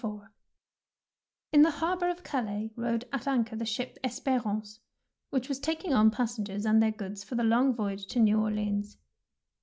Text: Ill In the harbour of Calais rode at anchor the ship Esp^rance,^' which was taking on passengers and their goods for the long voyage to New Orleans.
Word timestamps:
Ill 0.03 0.27
In 1.53 1.61
the 1.61 1.69
harbour 1.69 2.09
of 2.09 2.23
Calais 2.23 2.71
rode 2.75 3.05
at 3.13 3.27
anchor 3.27 3.55
the 3.55 3.67
ship 3.67 3.99
Esp^rance,^' 4.03 4.79
which 5.29 5.47
was 5.47 5.59
taking 5.59 5.93
on 5.93 6.09
passengers 6.09 6.65
and 6.65 6.81
their 6.81 6.89
goods 6.89 7.23
for 7.23 7.35
the 7.35 7.43
long 7.43 7.75
voyage 7.75 8.07
to 8.07 8.19
New 8.19 8.41
Orleans. 8.41 8.97